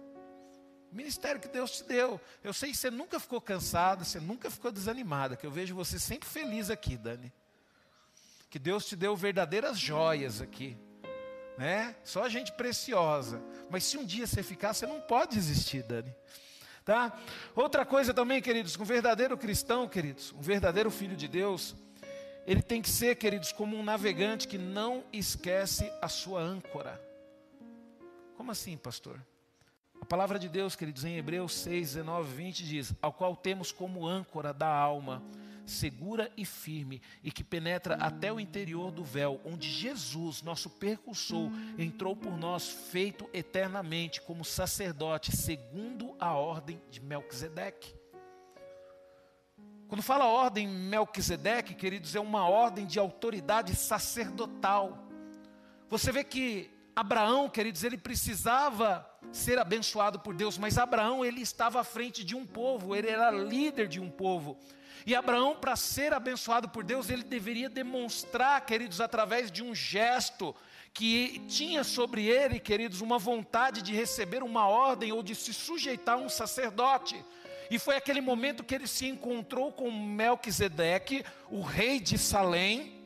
[0.90, 2.20] Ministério que Deus te deu.
[2.42, 5.98] Eu sei que você nunca ficou cansada, você nunca ficou desanimada, que eu vejo você
[5.98, 7.32] sempre feliz aqui, Dani.
[8.50, 10.76] Que Deus te deu verdadeiras joias aqui.
[11.56, 11.94] Né?
[12.02, 13.42] Só gente preciosa.
[13.70, 16.14] Mas se um dia você ficar, você não pode desistir, Dani.
[16.84, 17.12] Tá?
[17.54, 21.76] Outra coisa também, queridos, um verdadeiro cristão, queridos, um verdadeiro filho de Deus,
[22.48, 26.98] ele tem que ser, queridos, como um navegante que não esquece a sua âncora.
[28.38, 29.20] Como assim, pastor?
[30.00, 34.06] A palavra de Deus, queridos, em Hebreus 6, 19, 20 diz: Ao qual temos como
[34.06, 35.22] âncora da alma,
[35.66, 41.50] segura e firme, e que penetra até o interior do véu, onde Jesus, nosso percursor,
[41.76, 47.97] entrou por nós, feito eternamente como sacerdote, segundo a ordem de Melquisedeque.
[49.88, 54.98] Quando fala ordem Melquisedeque, queridos, é uma ordem de autoridade sacerdotal.
[55.88, 61.80] Você vê que Abraão, queridos, ele precisava ser abençoado por Deus, mas Abraão, ele estava
[61.80, 64.58] à frente de um povo, ele era líder de um povo.
[65.06, 70.54] E Abraão, para ser abençoado por Deus, ele deveria demonstrar, queridos, através de um gesto,
[70.92, 76.16] que tinha sobre ele, queridos, uma vontade de receber uma ordem ou de se sujeitar
[76.16, 77.24] a um sacerdote.
[77.70, 82.98] E foi aquele momento que ele se encontrou com Melquisedeque, o rei de Salém,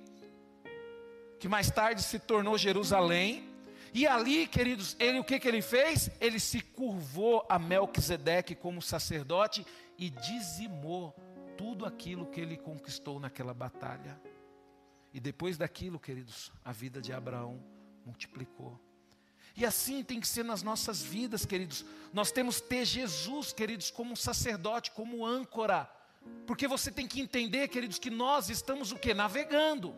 [1.38, 3.48] que mais tarde se tornou Jerusalém.
[3.92, 6.10] E ali, queridos, ele o que, que ele fez?
[6.20, 9.66] Ele se curvou a Melquisedeque como sacerdote
[9.98, 11.14] e dizimou
[11.58, 14.20] tudo aquilo que ele conquistou naquela batalha.
[15.12, 17.62] E depois daquilo, queridos, a vida de Abraão
[18.06, 18.80] multiplicou.
[19.56, 21.84] E assim tem que ser nas nossas vidas, queridos.
[22.12, 25.90] Nós temos que ter Jesus, queridos, como sacerdote, como âncora.
[26.46, 29.12] Porque você tem que entender, queridos, que nós estamos o que?
[29.12, 29.94] Navegando.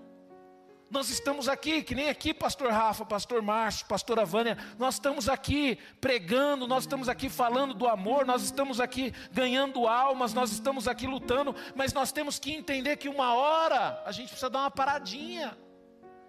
[0.91, 5.77] Nós estamos aqui, que nem aqui, pastor Rafa, pastor Márcio, pastora Vânia, nós estamos aqui
[6.01, 11.07] pregando, nós estamos aqui falando do amor, nós estamos aqui ganhando almas, nós estamos aqui
[11.07, 15.57] lutando, mas nós temos que entender que uma hora a gente precisa dar uma paradinha.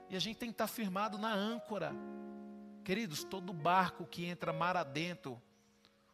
[0.10, 1.94] E a gente tem que estar firmado na âncora.
[2.86, 5.41] Queridos, todo barco que entra mar adentro,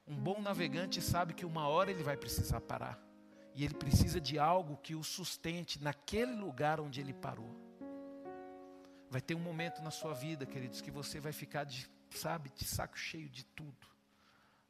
[0.07, 2.97] um bom navegante sabe que uma hora ele vai precisar parar.
[3.53, 7.53] E ele precisa de algo que o sustente naquele lugar onde ele parou.
[9.09, 12.63] Vai ter um momento na sua vida, queridos, que você vai ficar de, sabe, de
[12.63, 13.85] saco cheio de tudo.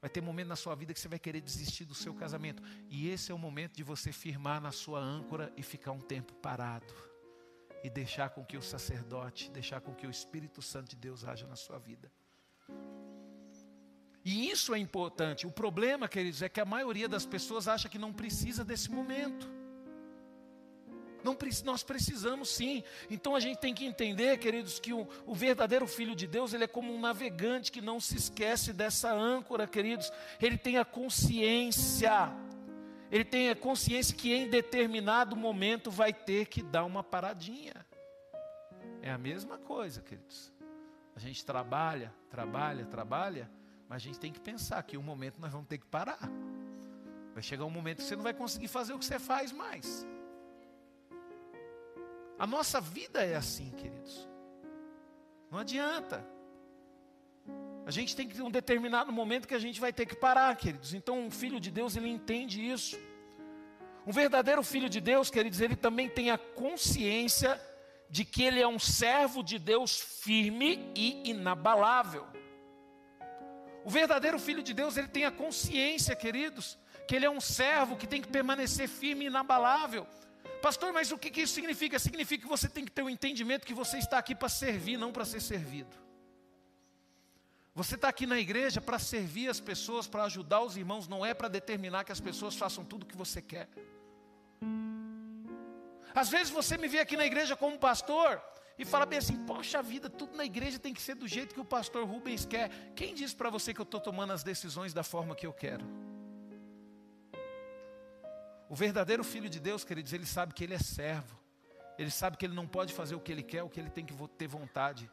[0.02, 2.64] Vai ter um momento na sua vida que você vai querer desistir do seu casamento.
[2.90, 6.34] E esse é o momento de você firmar na sua âncora e ficar um tempo
[6.34, 7.11] parado.
[7.84, 11.48] E deixar com que o sacerdote, deixar com que o Espírito Santo de Deus haja
[11.48, 12.12] na sua vida.
[14.24, 15.48] E isso é importante.
[15.48, 19.50] O problema, queridos, é que a maioria das pessoas acha que não precisa desse momento.
[21.24, 22.84] Não, nós precisamos sim.
[23.10, 26.64] Então a gente tem que entender, queridos, que o, o, verdadeiro Filho de Deus, ele
[26.64, 30.12] é como um navegante que não se esquece dessa âncora, queridos.
[30.42, 32.32] Ele tem a consciência,
[33.12, 37.86] ele tem a consciência que em determinado momento vai ter que dar uma paradinha.
[39.02, 40.54] É a mesma coisa, queridos.
[41.14, 43.52] A gente trabalha, trabalha, trabalha,
[43.90, 46.30] mas a gente tem que pensar que um momento nós vamos ter que parar.
[47.34, 50.08] Vai chegar um momento que você não vai conseguir fazer o que você faz mais.
[52.40, 54.28] A nossa vida é assim, queridos.
[55.52, 56.26] Não adianta.
[57.92, 60.94] A gente tem que um determinado momento que a gente vai ter que parar, queridos.
[60.94, 62.98] Então, um filho de Deus, ele entende isso.
[64.08, 67.60] Um verdadeiro filho de Deus, queridos, ele também tem a consciência
[68.10, 72.26] de que ele é um servo de Deus firme e inabalável.
[73.84, 77.98] O verdadeiro filho de Deus, ele tem a consciência, queridos, que ele é um servo
[77.98, 80.08] que tem que permanecer firme e inabalável.
[80.62, 82.00] Pastor, mas o que, que isso significa?
[82.00, 84.96] Significa que você tem que ter o um entendimento que você está aqui para servir,
[84.96, 86.11] não para ser servido.
[87.74, 91.34] Você está aqui na igreja para servir as pessoas, para ajudar os irmãos, não é
[91.34, 93.70] para determinar que as pessoas façam tudo o que você quer.
[96.14, 98.42] Às vezes você me vê aqui na igreja como pastor
[98.78, 101.62] e fala bem assim: Poxa vida, tudo na igreja tem que ser do jeito que
[101.62, 102.70] o pastor Rubens quer.
[102.94, 105.86] Quem disse para você que eu estou tomando as decisões da forma que eu quero?
[108.70, 111.40] O verdadeiro filho de Deus, queridos, ele sabe que ele é servo.
[111.98, 114.06] Ele sabe que ele não pode fazer o que ele quer, o que ele tem
[114.06, 115.10] que ter vontade.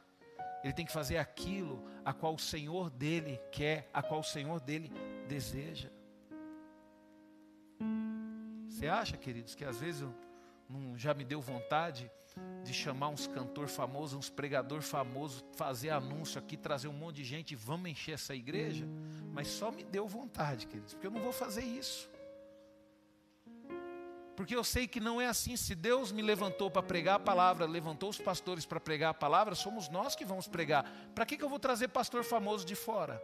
[0.63, 4.61] Ele tem que fazer aquilo a qual o Senhor dele quer, a qual o Senhor
[4.61, 4.91] dele
[5.29, 5.91] deseja.
[8.69, 10.15] Você acha, queridos, que às vezes eu,
[10.69, 12.11] não, já me deu vontade
[12.63, 17.25] de chamar uns cantor famosos, uns pregador famosos, fazer anúncio aqui, trazer um monte de
[17.25, 18.87] gente, vamos encher essa igreja?
[19.33, 22.09] Mas só me deu vontade, queridos, porque eu não vou fazer isso.
[24.39, 25.57] Porque eu sei que não é assim.
[25.57, 29.57] Se Deus me levantou para pregar a palavra, levantou os pastores para pregar a palavra,
[29.57, 30.89] somos nós que vamos pregar.
[31.13, 33.21] Para que, que eu vou trazer pastor famoso de fora?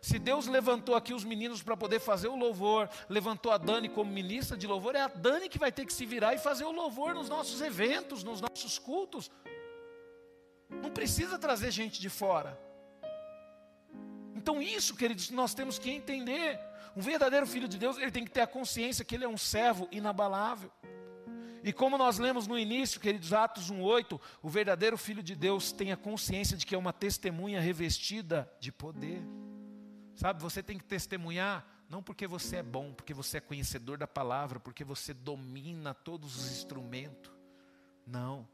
[0.00, 4.12] Se Deus levantou aqui os meninos para poder fazer o louvor, levantou a Dani como
[4.12, 6.70] ministra de louvor, é a Dani que vai ter que se virar e fazer o
[6.70, 9.32] louvor nos nossos eventos, nos nossos cultos.
[10.70, 12.56] Não precisa trazer gente de fora.
[14.36, 16.60] Então, isso, queridos, nós temos que entender.
[16.96, 19.36] Um verdadeiro filho de Deus, ele tem que ter a consciência que ele é um
[19.36, 20.70] servo inabalável.
[21.62, 25.92] E como nós lemos no início, queridos, Atos 1:8, o verdadeiro filho de Deus tem
[25.92, 29.22] a consciência de que é uma testemunha revestida de poder.
[30.14, 34.06] Sabe, você tem que testemunhar não porque você é bom, porque você é conhecedor da
[34.06, 37.32] palavra, porque você domina todos os instrumentos.
[38.06, 38.48] Não.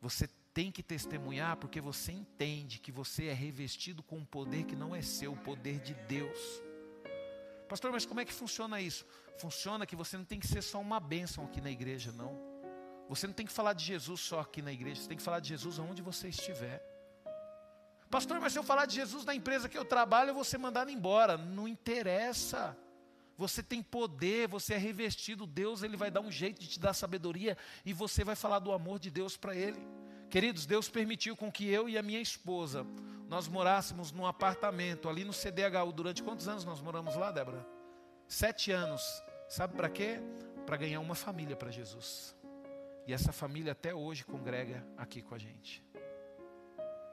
[0.00, 4.74] Você tem que testemunhar porque você entende que você é revestido com um poder que
[4.74, 6.62] não é seu, o poder de Deus.
[7.68, 9.04] Pastor, mas como é que funciona isso?
[9.38, 12.38] Funciona que você não tem que ser só uma bênção aqui na igreja, não.
[13.08, 15.40] Você não tem que falar de Jesus só aqui na igreja, você tem que falar
[15.40, 16.82] de Jesus onde você estiver.
[18.10, 20.58] Pastor, mas se eu falar de Jesus na empresa que eu trabalho, eu vou ser
[20.58, 21.36] mandado embora.
[21.36, 22.76] Não interessa.
[23.36, 26.94] Você tem poder, você é revestido, Deus ele vai dar um jeito de te dar
[26.94, 29.78] sabedoria e você vai falar do amor de Deus para ele.
[30.30, 32.86] Queridos, Deus permitiu com que eu e a minha esposa
[33.28, 35.92] nós morássemos num apartamento ali no CDHU.
[35.92, 37.66] Durante quantos anos nós moramos lá, Débora?
[38.28, 39.02] Sete anos.
[39.48, 40.20] Sabe para quê?
[40.64, 42.36] Para ganhar uma família para Jesus.
[43.06, 45.84] E essa família até hoje congrega aqui com a gente.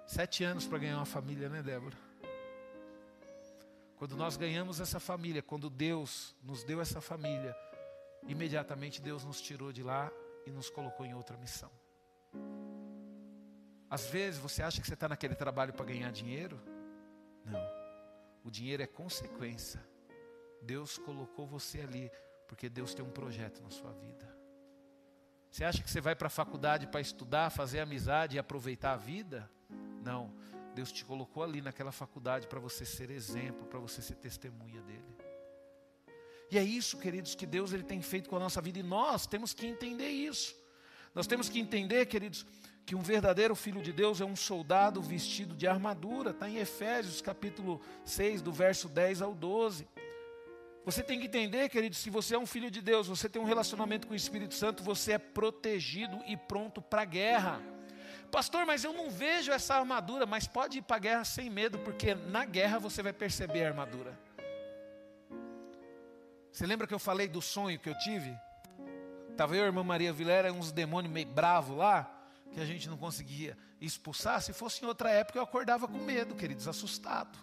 [0.05, 1.97] Sete anos para ganhar uma família, né, Débora?
[3.95, 7.55] Quando nós ganhamos essa família, quando Deus nos deu essa família,
[8.27, 10.11] imediatamente Deus nos tirou de lá
[10.45, 11.71] e nos colocou em outra missão.
[13.93, 16.59] Às vezes você acha que você está naquele trabalho para ganhar dinheiro?
[17.45, 17.61] Não.
[18.43, 19.79] O dinheiro é consequência.
[20.63, 22.09] Deus colocou você ali
[22.47, 24.35] porque Deus tem um projeto na sua vida.
[25.51, 28.97] Você acha que você vai para a faculdade para estudar, fazer amizade e aproveitar a
[28.97, 29.47] vida?
[30.03, 30.33] Não.
[30.73, 35.15] Deus te colocou ali naquela faculdade para você ser exemplo, para você ser testemunha dele.
[36.49, 39.27] E é isso, queridos, que Deus ele tem feito com a nossa vida e nós
[39.27, 40.55] temos que entender isso.
[41.13, 42.43] Nós temos que entender, queridos,
[42.85, 47.21] que um verdadeiro filho de Deus é um soldado vestido de armadura, está em Efésios
[47.21, 49.87] capítulo 6, do verso 10 ao 12.
[50.85, 53.45] Você tem que entender, querido, se você é um filho de Deus, você tem um
[53.45, 57.61] relacionamento com o Espírito Santo, você é protegido e pronto para a guerra.
[58.29, 61.79] Pastor, mas eu não vejo essa armadura, mas pode ir para a guerra sem medo,
[61.79, 64.19] porque na guerra você vai perceber a armadura.
[66.51, 68.35] Você lembra que eu falei do sonho que eu tive?
[69.29, 72.22] Estava eu e a irmã Maria Vilera, uns demônios meio bravos lá.
[72.53, 74.41] Que a gente não conseguia expulsar.
[74.41, 77.37] Se fosse em outra época, eu acordava com medo, queridos, assustado.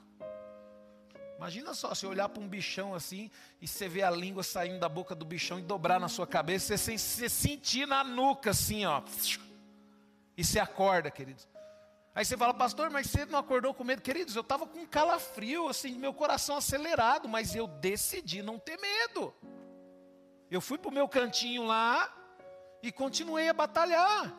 [1.37, 4.89] Imagina só, você olhar para um bichão assim e você ver a língua saindo da
[4.89, 9.03] boca do bichão e dobrar na sua cabeça, você, você sentir na nuca assim, ó.
[10.37, 11.49] E você acorda, queridos.
[12.15, 14.03] Aí você fala, pastor, mas você não acordou com medo?
[14.03, 18.79] Queridos, eu estava com um calafrio, assim, meu coração acelerado, mas eu decidi não ter
[18.79, 19.33] medo.
[20.51, 22.13] Eu fui para o meu cantinho lá
[22.83, 24.37] e continuei a batalhar.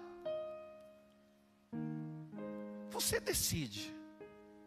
[3.02, 3.92] Você decide.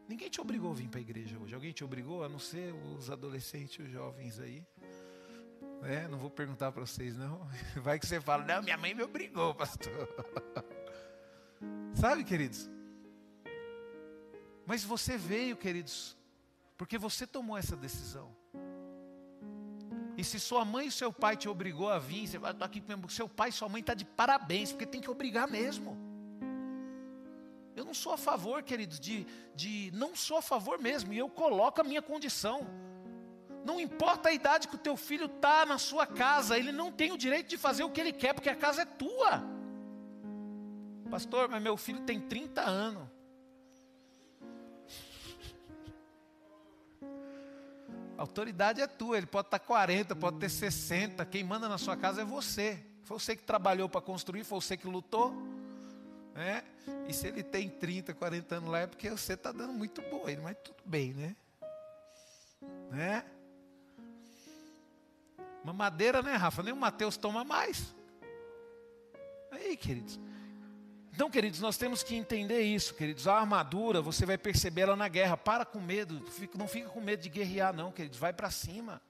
[0.08, 1.54] Ninguém te obrigou a vir para a igreja hoje.
[1.54, 4.66] Alguém te obrigou, a não ser os adolescentes, os jovens aí.
[5.82, 7.48] É, não vou perguntar para vocês, não.
[7.76, 10.08] Vai que você fala, não, minha mãe me obrigou, pastor.
[11.94, 12.68] Sabe, queridos?
[14.66, 16.16] Mas você veio, queridos,
[16.76, 18.34] porque você tomou essa decisão.
[20.18, 22.82] E se sua mãe e seu pai te obrigou a vir, você vai estar aqui
[23.10, 26.03] seu pai e sua mãe está de parabéns, porque tem que obrigar mesmo.
[27.76, 29.90] Eu não sou a favor, queridos, de, de.
[29.92, 32.66] Não sou a favor mesmo, e eu coloco a minha condição.
[33.64, 37.12] Não importa a idade que o teu filho está na sua casa, ele não tem
[37.12, 39.42] o direito de fazer o que ele quer, porque a casa é tua.
[41.10, 43.08] Pastor, mas meu filho tem 30 anos.
[48.16, 51.24] A autoridade é tua, ele pode estar 40, pode ter 60.
[51.26, 52.84] Quem manda na sua casa é você.
[53.02, 55.34] Foi você que trabalhou para construir, foi você que lutou.
[56.34, 56.64] Né?
[57.08, 60.30] E se ele tem 30, 40 anos lá, é porque você está dando muito boa
[60.30, 61.36] ele, mas tudo bem, né?
[62.90, 63.24] Né?
[65.62, 66.62] Uma madeira, né, Rafa?
[66.62, 67.94] Nem o Mateus toma mais.
[69.50, 70.18] Aí, queridos.
[71.12, 73.28] Então, queridos, nós temos que entender isso, queridos.
[73.28, 75.36] A armadura, você vai perceber ela na guerra.
[75.36, 76.20] Para com medo,
[76.58, 78.18] não fica com medo de guerrear, não, queridos.
[78.18, 79.00] Vai para cima.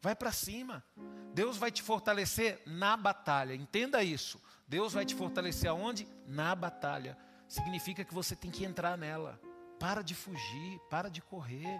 [0.00, 0.84] Vai para cima.
[1.32, 3.54] Deus vai te fortalecer na batalha.
[3.54, 4.40] Entenda isso.
[4.72, 6.08] Deus vai te fortalecer aonde?
[6.26, 7.14] Na batalha.
[7.46, 9.38] Significa que você tem que entrar nela.
[9.78, 11.78] Para de fugir, para de correr.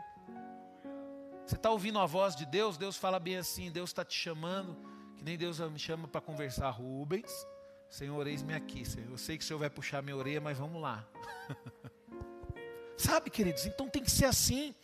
[1.46, 2.76] Você está ouvindo a voz de Deus?
[2.76, 4.76] Deus fala bem assim: Deus está te chamando,
[5.16, 6.68] que nem Deus me chama para conversar.
[6.68, 7.32] Rubens,
[7.88, 8.84] Senhor, eis-me aqui.
[8.84, 9.10] Senhor.
[9.10, 11.02] Eu sei que o Senhor vai puxar minha orelha, mas vamos lá.
[12.98, 13.64] Sabe, queridos?
[13.64, 14.74] Então tem que ser assim.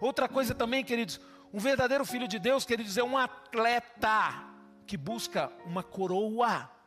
[0.00, 1.20] Outra coisa também, queridos,
[1.52, 4.40] um verdadeiro filho de Deus, queridos, é um atleta
[4.86, 6.78] que busca uma coroa.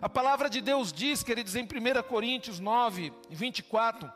[0.00, 4.10] A palavra de Deus diz, queridos, em 1 Coríntios 9, 24: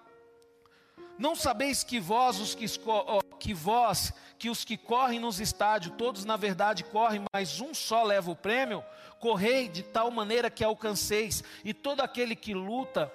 [1.19, 2.67] Não sabeis que vós, os que,
[3.41, 8.05] que vós, que os que correm nos estádios, todos na verdade correm, mas um só
[8.05, 8.85] leva o prêmio?
[9.19, 13.13] Correi de tal maneira que alcanceis, e todo aquele que luta,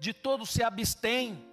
[0.00, 1.47] de todo se abstém.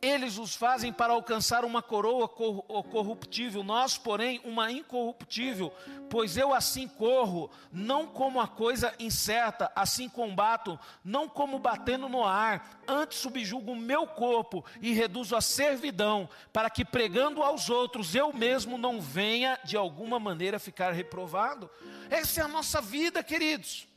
[0.00, 5.72] Eles os fazem para alcançar uma coroa corruptível, nós, porém, uma incorruptível.
[6.08, 12.24] Pois eu assim corro, não como a coisa incerta, assim combato, não como batendo no
[12.24, 18.14] ar, antes subjugo o meu corpo e reduzo a servidão, para que pregando aos outros
[18.14, 21.68] eu mesmo não venha de alguma maneira ficar reprovado.
[22.08, 23.88] Essa é a nossa vida, queridos.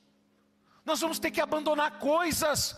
[0.83, 2.75] Nós vamos ter que abandonar coisas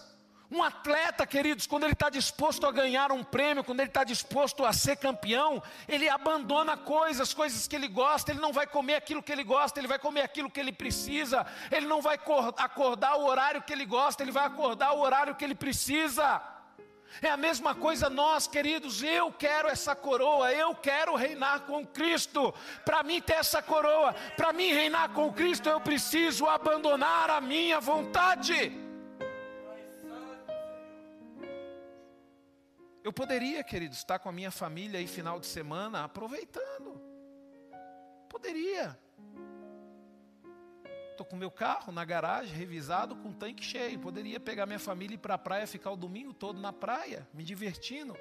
[0.51, 4.63] um atleta, queridos, quando ele está disposto a ganhar um prêmio, quando ele está disposto
[4.63, 9.23] a ser campeão, ele abandona coisas, coisas que ele gosta, ele não vai comer aquilo
[9.23, 12.19] que ele gosta, ele vai comer aquilo que ele precisa, ele não vai
[12.57, 16.41] acordar o horário que ele gosta, ele vai acordar o horário que ele precisa.
[17.21, 22.53] É a mesma coisa nós, queridos, eu quero essa coroa, eu quero reinar com Cristo.
[22.83, 27.79] Para mim ter essa coroa, para mim reinar com Cristo, eu preciso abandonar a minha
[27.79, 28.82] vontade.
[33.03, 37.01] Eu poderia, querido, estar com a minha família aí final de semana aproveitando.
[38.29, 38.97] Poderia.
[41.11, 43.99] Estou com meu carro na garagem, revisado, com tanque cheio.
[43.99, 47.27] Poderia pegar minha família e ir para a praia, ficar o domingo todo na praia,
[47.33, 48.15] me divertindo.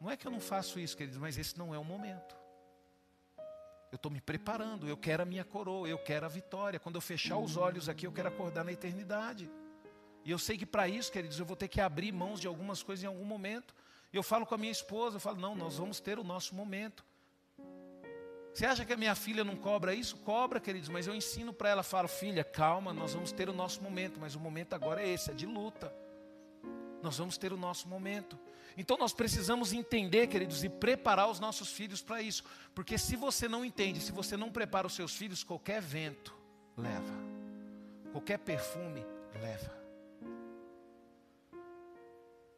[0.00, 2.36] Não é que eu não faço isso, queridos, mas esse não é o momento.
[3.90, 6.80] Eu estou me preparando, eu quero a minha coroa, eu quero a vitória.
[6.80, 9.48] Quando eu fechar os olhos aqui, eu quero acordar na eternidade.
[10.26, 12.82] E eu sei que para isso, queridos, eu vou ter que abrir mãos de algumas
[12.82, 13.72] coisas em algum momento.
[14.12, 17.04] Eu falo com a minha esposa, eu falo, não, nós vamos ter o nosso momento.
[18.52, 20.16] Você acha que a minha filha não cobra isso?
[20.16, 23.80] Cobra, queridos, mas eu ensino para ela, falo, filha, calma, nós vamos ter o nosso
[23.80, 25.94] momento, mas o momento agora é esse, é de luta.
[27.04, 28.36] Nós vamos ter o nosso momento.
[28.76, 32.42] Então nós precisamos entender, queridos, e preparar os nossos filhos para isso.
[32.74, 36.34] Porque se você não entende, se você não prepara os seus filhos, qualquer vento
[36.76, 37.14] leva,
[38.10, 39.06] qualquer perfume
[39.40, 39.75] leva.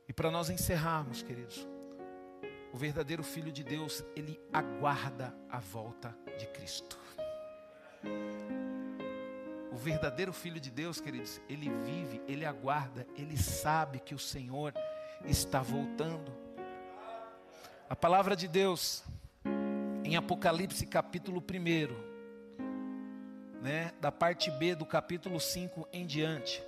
[0.08, 1.68] E para nós encerrarmos, queridos,
[2.72, 6.98] o verdadeiro Filho de Deus, ele aguarda a volta de Cristo.
[9.70, 14.74] O verdadeiro filho de Deus, queridos, ele vive, ele aguarda, ele sabe que o Senhor
[15.24, 16.32] está voltando.
[17.88, 19.04] A palavra de Deus,
[20.04, 22.08] em Apocalipse capítulo 1,
[23.62, 26.62] né, da parte B do capítulo 5 em diante,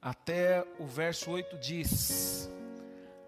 [0.00, 2.50] até o verso 8 diz: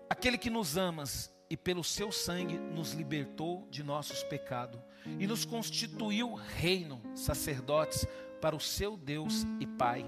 [0.09, 4.81] Aquele que nos amas e pelo seu sangue nos libertou de nossos pecados
[5.18, 8.07] e nos constituiu reino, sacerdotes
[8.41, 10.05] para o seu Deus e Pai.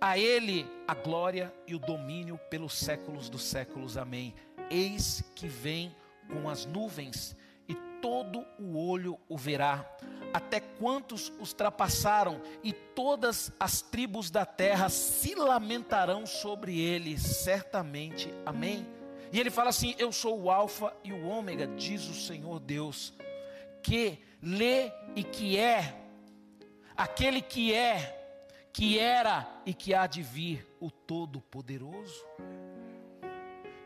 [0.00, 3.96] A Ele a glória e o domínio pelos séculos dos séculos.
[3.96, 4.34] Amém.
[4.68, 5.94] Eis que vem
[6.28, 7.36] com as nuvens
[7.68, 9.88] e todo o olho o verá,
[10.32, 18.32] até quantos os trapassaram, e todas as tribos da terra se lamentarão sobre ele, certamente.
[18.46, 18.86] Amém.
[19.32, 23.12] E ele fala assim: Eu sou o Alfa e o Ômega, diz o Senhor Deus,
[23.82, 25.96] que lê e que é
[26.96, 28.16] aquele que é,
[28.72, 32.24] que era e que há de vir, o Todo-Poderoso.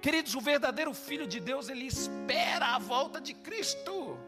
[0.00, 4.18] Queridos, o verdadeiro Filho de Deus, ele espera a volta de Cristo.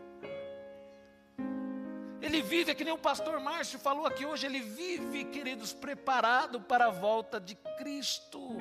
[2.26, 6.60] Ele vive, é que nem o pastor Márcio falou aqui hoje, ele vive, queridos, preparado
[6.60, 8.56] para a volta de Cristo.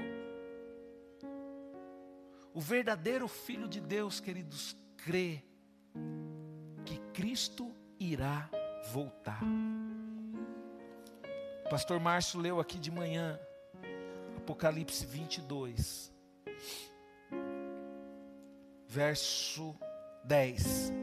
[2.53, 5.43] O verdadeiro Filho de Deus, queridos, crê
[6.85, 8.47] que Cristo irá
[8.91, 9.41] voltar.
[11.65, 13.39] O pastor Márcio leu aqui de manhã,
[14.37, 16.13] Apocalipse 22,
[18.87, 19.75] verso
[20.23, 20.93] 10.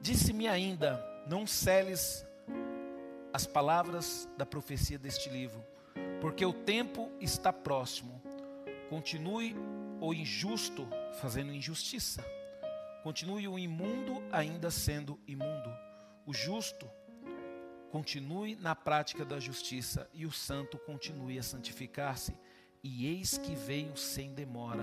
[0.00, 2.26] Disse-me ainda: Não celes
[3.32, 5.64] as palavras da profecia deste livro,
[6.20, 8.22] porque o tempo está próximo.
[8.88, 9.56] Continue
[10.00, 10.86] o injusto
[11.20, 12.24] fazendo injustiça,
[13.02, 15.70] continue o imundo ainda sendo imundo,
[16.26, 16.90] o justo
[17.92, 22.34] continue na prática da justiça e o santo continue a santificar-se.
[22.82, 24.82] E eis que veio sem demora.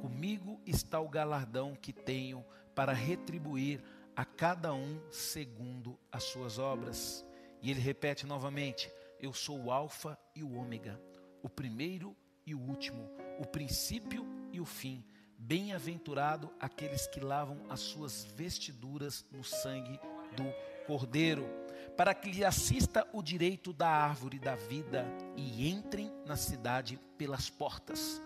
[0.00, 3.82] Comigo está o galardão que tenho para retribuir
[4.16, 7.24] a cada um segundo as suas obras.
[7.60, 8.90] E ele repete novamente:
[9.20, 10.98] Eu sou o Alfa e o Ômega,
[11.42, 15.04] o primeiro e o último, o princípio e o fim.
[15.38, 20.00] Bem-aventurado aqueles que lavam as suas vestiduras no sangue
[20.34, 20.44] do
[20.86, 21.46] Cordeiro
[21.96, 25.06] para que lhe assista o direito da árvore da vida
[25.36, 28.20] e entrem na cidade pelas portas.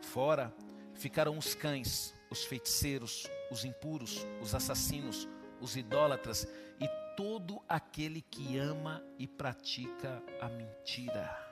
[0.00, 0.54] Fora
[0.94, 5.28] ficarão os cães, os feiticeiros, os impuros, os assassinos,
[5.60, 6.46] os idólatras
[6.80, 11.48] e todo aquele que ama e pratica a mentira.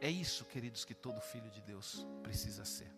[0.00, 2.95] É isso, queridos, que todo filho de Deus precisa ser.